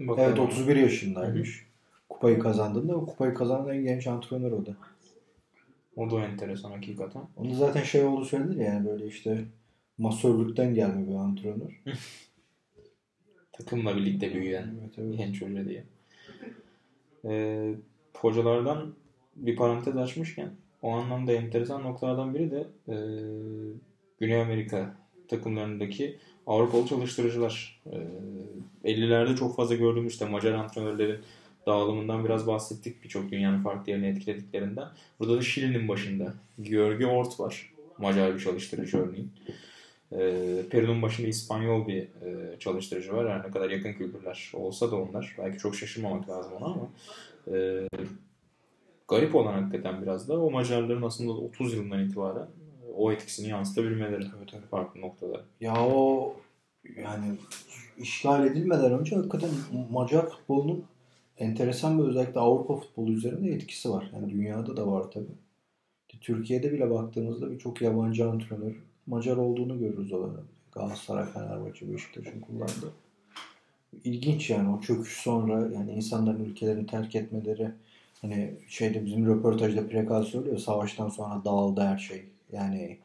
[0.00, 0.28] Bakalım.
[0.28, 1.66] Evet 31 yaşındaymış.
[2.08, 4.76] Kupayı kazandığında o kupayı kazanan en genç antrenör o da.
[5.96, 7.22] O da enteresan hakikaten.
[7.36, 9.44] Onun zaten şey olduğu söylenir ya, yani böyle işte
[9.98, 11.82] masörlükten gelme bir antrenör.
[13.52, 15.18] Takımla birlikte büyüyen Evet, evet.
[15.18, 15.84] genç hoca diye.
[17.24, 17.74] Ee,
[18.16, 18.94] hocalardan
[19.36, 20.50] bir parantez açmışken
[20.82, 22.96] o anlamda enteresan noktalardan biri de e,
[24.20, 24.96] Güney Amerika
[25.28, 27.80] takımlarındaki Avrupalı çalıştırıcılar.
[28.84, 31.20] E, 50'lerde çok fazla gördüğümüz işte Macar antrenörlerin
[31.66, 33.04] dağılımından biraz bahsettik.
[33.04, 34.88] Birçok dünyanın farklı yerini etkilediklerinden.
[35.20, 37.72] Burada da Şili'nin başında Georgi Ort var.
[37.98, 39.32] Macar bir çalıştırıcı örneğin.
[40.12, 40.18] E,
[40.70, 43.30] Peru'nun başında İspanyol bir e, çalıştırıcı var.
[43.30, 45.36] Her ne kadar yakın kültürler olsa da onlar.
[45.38, 46.88] Belki çok şaşırmamak lazım ona ama
[47.52, 47.88] e,
[49.08, 52.46] garip olan hakikaten biraz da o Macarların aslında 30 yılından itibaren
[52.96, 54.24] o etkisini yansıtabilmeleri
[54.70, 55.40] farklı noktada.
[55.60, 56.36] Ya o
[56.96, 57.36] yani
[57.98, 59.50] işgal edilmeden önce hakikaten
[59.90, 60.84] Macar futbolunun
[61.38, 64.10] enteresan bir özellikle Avrupa futbolu üzerinde etkisi var.
[64.14, 65.26] Yani dünyada da var tabii.
[66.20, 68.74] Türkiye'de bile baktığımızda birçok yabancı antrenör
[69.06, 70.44] Macar olduğunu görürüz olarak.
[70.72, 72.92] Galatasaray, Fenerbahçe, Beşiktaş'ın kullandığı.
[74.04, 77.70] İlginç yani o çöküş sonra yani insanların ülkelerini terk etmeleri
[78.22, 82.24] hani şeyde bizim röportajda Prekal söylüyor savaştan sonra dağıldı her şey.
[82.52, 82.98] Yani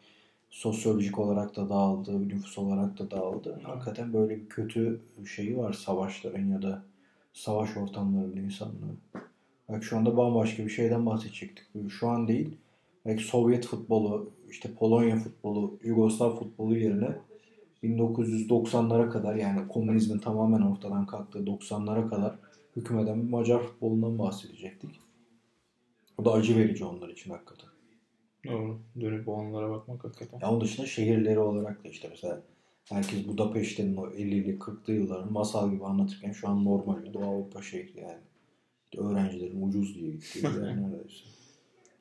[0.49, 3.59] sosyolojik olarak da dağıldı, nüfus olarak da dağıldı.
[3.63, 5.01] Hakikaten böyle bir kötü
[5.35, 6.83] şeyi var savaşların ya da
[7.33, 8.95] savaş ortamlarının insanlığı.
[9.69, 11.65] Bak şu anda bambaşka bir şeyden bahsedecektik.
[11.89, 12.57] Şu an değil.
[13.05, 17.15] Belki Sovyet futbolu, işte Polonya futbolu, Yugoslav futbolu yerine
[17.83, 22.35] 1990'lara kadar yani komünizmin tamamen ortadan kalktığı 90'lara kadar
[22.75, 24.99] hükmeden Macar futbolundan bahsedecektik.
[26.17, 27.74] O da acı verici onlar için hakikaten.
[28.47, 28.79] Doğru.
[29.01, 30.39] Dönüp o anlara bakmak hakikaten.
[30.39, 32.41] Ya onun dışında şehirleri olarak da işte mesela
[32.89, 37.61] herkes Budapeşte'nin o 50'li 40'lı yılların masal gibi anlatırken şu an normal bir Doğu Avrupa
[37.61, 38.21] şehri yani.
[38.85, 40.55] İşte öğrencilerin ucuz diye gittiği yani
[40.91, 41.25] neredeyse.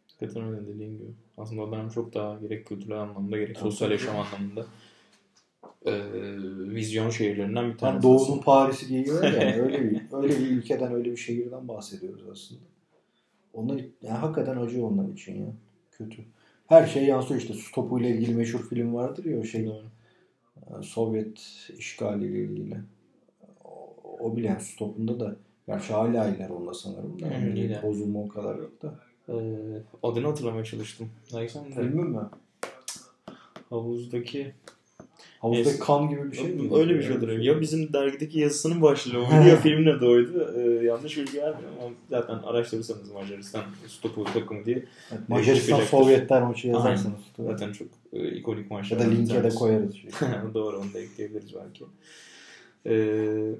[0.07, 1.11] Hakikaten öyle dediğin gibi.
[1.39, 4.67] Aslında dönem çok daha gerek kültürel anlamda gerek sosyal yaşam anlamında
[5.85, 5.93] e,
[6.75, 8.07] vizyon şehirlerinden bir tanesi.
[8.07, 12.61] Yani Doğu'nun Paris'i diyor ya öyle bir öyle bir ülkeden öyle bir şehirden bahsediyoruz aslında.
[13.53, 15.53] Onlar yani hakikaten acı onlar için ya.
[15.99, 16.25] Kötü.
[16.67, 17.55] Her şey yansıyor işte.
[17.55, 19.67] Su topu ile ilgili meşhur film vardır ya o şey.
[19.67, 19.85] Doğru.
[20.83, 21.39] Sovyet
[21.79, 22.77] işgaliyle ilgili.
[23.65, 27.21] O, o bile yani su topunda da gerçi hala iler onda sanırım.
[27.21, 27.27] Da.
[27.27, 28.95] Yani bozulma o kadar yok da.
[29.29, 29.33] Ee,
[30.03, 31.11] adını hatırlamaya çalıştım.
[31.33, 31.75] Alexander.
[31.75, 32.21] Filmi mi?
[33.71, 34.55] Havuzdaki
[35.45, 36.75] Havuzda es, kan gibi bir şey mi?
[36.75, 37.45] Öyle bir şey hatırlıyorum.
[37.45, 40.55] Ya bizim dergideki yazısının başlığı oydu ya filmin adı oydu.
[40.57, 44.85] Ee, yanlış bilgi vermiyorum ama zaten araştırırsanız Macaristan stopu takımı diye.
[45.11, 47.17] Evet, Macaristan Sovyetler maçı yazarsanız.
[47.39, 47.51] Aynen.
[47.51, 48.97] Zaten çok e, ikonik maçlar.
[48.97, 49.95] Ya da linke de koyarız.
[49.97, 50.11] Şey.
[50.55, 51.85] Doğru onu da ekleyebiliriz belki.
[52.87, 53.51] Ee,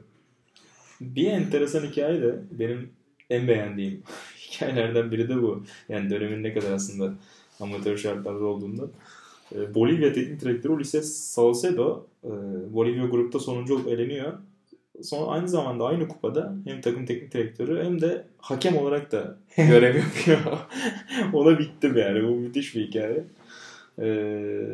[1.01, 2.91] bir enteresan hikaye de benim
[3.31, 4.03] en beğendiğim
[4.51, 5.63] hikayelerden biri de bu.
[5.89, 7.15] Yani dönemin ne kadar aslında
[7.61, 8.83] amatör şartlarda olduğunda.
[9.53, 12.31] E, Bolivya teknik direktörü Ulises Salcedo e,
[12.75, 14.33] Bolivya grupta sonuncu olup eleniyor.
[15.03, 19.97] Sonra aynı zamanda aynı kupada hem takım teknik direktörü hem de hakem olarak da görev
[19.97, 20.39] yapıyor.
[21.33, 22.25] Ona bittim yani.
[22.25, 23.25] Bu müthiş bir hikaye.
[23.99, 24.67] Ee,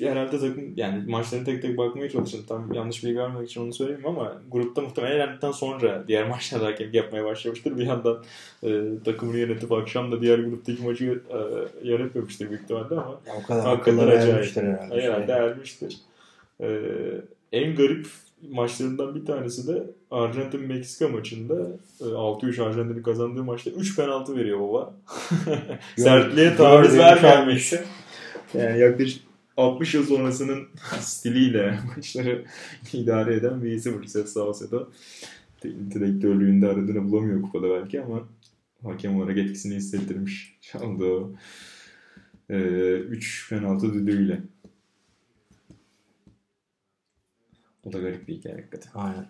[0.00, 2.40] herhalde takım yani maçlarına tek tek bakmaya çalıştım.
[2.48, 6.94] Tam yanlış bilgi vermek için onu söyleyeyim ama grupta muhtemelen elendikten sonra diğer maçlarda hakemlik
[6.94, 7.78] yapmaya başlamıştır.
[7.78, 8.24] Bir yandan
[8.62, 13.46] e, takımını yönetip akşam da diğer gruptaki maçı e, yönetmemiştir büyük ihtimalle ama ya o
[13.46, 14.56] kadar hakikaten acayip.
[14.56, 15.02] herhalde.
[15.02, 15.96] Herhalde ermiştir.
[16.60, 16.80] E,
[17.52, 18.06] en garip
[18.50, 21.54] maçlarından bir tanesi de Arjantin-Meksika maçında
[22.00, 24.94] 6-3 e, Arjantin'in kazandığı maçta 3 penaltı veriyor baba.
[25.96, 27.74] Sertliğe taviz vermemiş.
[28.54, 29.22] Yani yaklaşık
[29.56, 30.68] 60 yıl sonrasının
[31.00, 32.44] stiliyle maçları
[32.92, 34.90] idare eden bir isim Ulises Saucedo.
[35.64, 38.28] Direktörlüğünde aradığını bulamıyor kupada belki ama
[38.82, 40.58] hakem olarak etkisini hissettirmiş.
[40.60, 41.32] Çaldı o
[42.48, 44.40] 3 e, penaltı düdüğüyle.
[47.84, 48.90] O da garip bir hikaye hakikaten.
[48.94, 49.26] Aynen.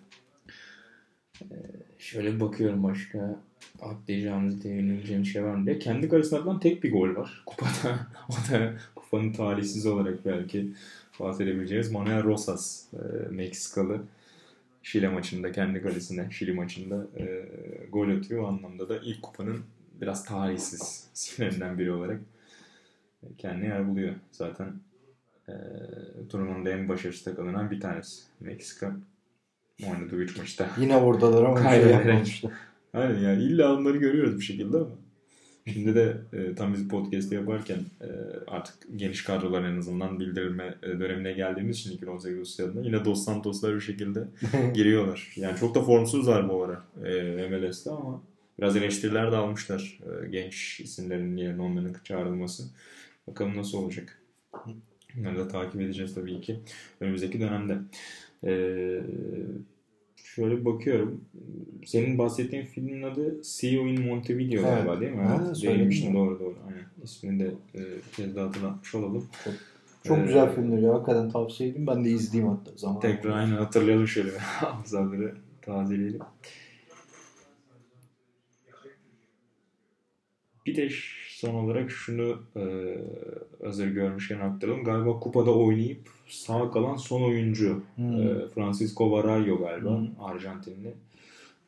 [1.41, 1.55] Ee,
[1.99, 3.39] şöyle bakıyorum başka
[3.81, 5.79] atlayacağımız, değinileceğimiz şey var mı diye.
[5.79, 8.07] Kendi kalesinden tek bir gol var kupada.
[8.29, 8.73] o da
[9.05, 10.71] kupanın talihsiz olarak belki
[11.19, 12.97] bahsedebileceğimiz Manuel Rosas, e,
[13.29, 14.01] Meksikalı.
[14.83, 17.45] Şile maçında kendi kalesine, Şili maçında e,
[17.91, 18.43] gol atıyor.
[18.43, 19.59] O anlamda da ilk kupanın
[20.01, 22.19] biraz talihsiz isimlerinden biri olarak
[23.37, 24.13] kendine yer buluyor.
[24.31, 24.73] Zaten
[25.49, 25.53] e,
[26.29, 28.23] turnuvanın en başarısız takımlarından bir tanesi.
[28.39, 28.95] Meksika
[29.83, 30.69] oynadığı 3 maçta.
[30.79, 32.51] Yine oradalar ama şey yapmamıştı.
[32.93, 34.87] Aynen yani illa onları görüyoruz bir şekilde ama.
[35.73, 38.07] Şimdi de e, tam biz podcast'ı yaparken e,
[38.47, 43.75] artık geniş kadrolar en azından bildirilme e, dönemine geldiğimiz için 2018 Rusya'da yine Dos Santos'lar
[43.75, 44.27] bir şekilde
[44.73, 45.33] giriyorlar.
[45.35, 48.21] Yani çok da formsuzlar bu ara e, MLS'te ama
[48.59, 52.63] biraz eleştiriler de almışlar e, genç isimlerin yerine onların çağrılması.
[53.27, 54.21] Bakalım nasıl olacak.
[55.15, 56.59] Bunları da takip edeceğiz tabii ki
[56.99, 57.77] önümüzdeki dönemde.
[58.43, 59.01] Ee,
[60.35, 61.21] şöyle bakıyorum.
[61.85, 64.75] Senin bahsettiğin filmin adı You in Montevideo evet.
[64.75, 65.21] galiba değil mi?
[65.21, 65.63] Ha, evet.
[65.63, 66.55] Değinmiştin doğru doğru.
[66.67, 66.85] Aynen.
[67.03, 67.81] İsmini de e,
[68.15, 69.27] kez daha hatırlatmış olalım.
[69.43, 69.53] Çok,
[70.03, 70.93] çok ee, güzel filmdir ya.
[70.93, 71.87] Hakikaten tavsiye edeyim.
[71.87, 72.99] Ben de izleyeyim hatta zaman.
[72.99, 74.37] Tekrar aynen hatırlayalım şöyle.
[74.37, 76.21] Hafızaları tazeleyelim.
[80.65, 80.89] Bir de
[81.45, 82.63] son olarak şunu e,
[83.63, 84.83] hazır görmüşken aktaralım.
[84.83, 88.21] Galiba kupada oynayıp sağ kalan son oyuncu hmm.
[88.21, 90.07] e, Francisco Varallo galiba hmm.
[90.19, 90.93] Arjantinli.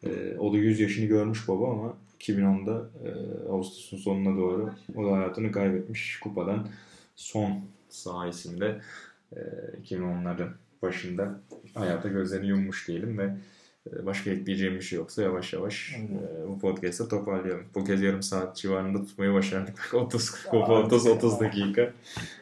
[0.03, 3.09] E, o da 100 yaşını görmüş baba ama 2010'da e,
[3.49, 6.67] Ağustos'un sonuna doğru o da hayatını kaybetmiş kupadan
[7.15, 7.51] son
[7.89, 8.81] sayesinde
[9.35, 9.39] e,
[9.83, 10.49] 2010'ların
[10.81, 11.39] başında
[11.73, 13.33] hayata gözlerini yummuş diyelim ve
[14.05, 17.63] başka ekleyeceğim bir şey yoksa yavaş yavaş e, bu podcast'ı toparlayalım.
[17.75, 19.91] Bu kez yarım saat civarında tutmayı başardık.
[19.93, 21.93] 30 30 30 dakika.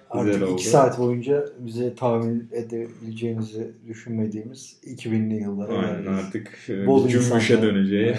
[0.09, 0.53] Artık Güzel oldu.
[0.53, 6.09] 2 saat boyunca bize tahmin edebileceğinizi düşünmediğimiz 2000'li yıllara Aynen geldik.
[6.09, 8.15] artık e, Bol cümbüşe döneceği.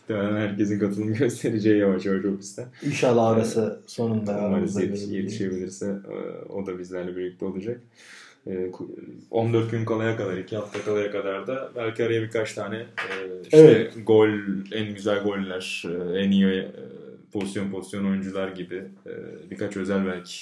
[0.00, 2.66] Muhtemelen herkesin katılım göstereceği yavaş yavaş ofiste.
[2.82, 7.80] İnşallah arası sonunda aramızda yetiş, yetişebilirse e, o da bizlerle birlikte olacak.
[8.46, 8.96] E, ku-
[9.30, 12.86] 14 gün kalaya kadar, 2 hafta kalaya kadar da belki araya birkaç tane e,
[13.42, 13.92] işte Evet.
[14.06, 14.28] gol,
[14.72, 16.68] en güzel goller, e, en iyi e,
[17.32, 18.82] pozisyon pozisyon oyuncular gibi
[19.50, 20.34] birkaç özel belki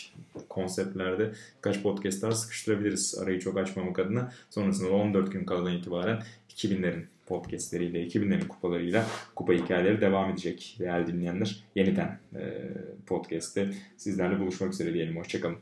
[0.49, 4.33] konseptlerde birkaç podcastlar sıkıştırabiliriz arayı çok açmamak adına.
[4.51, 11.07] Sonrasında da 14 gün kaladan itibaren 2000'lerin podcastleriyle, 2000'lerin kupalarıyla kupa hikayeleri devam edecek değerli
[11.07, 11.57] dinleyenler.
[11.75, 12.19] Yeniden
[13.07, 15.17] podcast'te sizlerle buluşmak üzere diyelim.
[15.17, 15.57] Hoşçakalın.